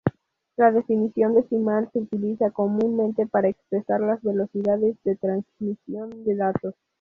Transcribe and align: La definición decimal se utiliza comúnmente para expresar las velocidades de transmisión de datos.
La 0.57 0.71
definición 0.71 1.35
decimal 1.35 1.87
se 1.93 1.99
utiliza 1.99 2.49
comúnmente 2.49 3.27
para 3.27 3.49
expresar 3.49 4.01
las 4.01 4.19
velocidades 4.23 4.97
de 5.03 5.15
transmisión 5.15 6.23
de 6.23 6.35
datos. 6.37 6.73